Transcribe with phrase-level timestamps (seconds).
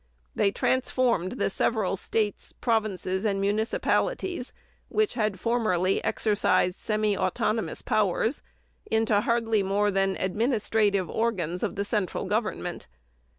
[0.33, 4.51] They transformed the several states, provinces, and municipalities,
[4.89, 8.41] which had formerly exercised semi autonomous powers,
[8.89, 12.87] into hardly more than administrative organs of the central Government.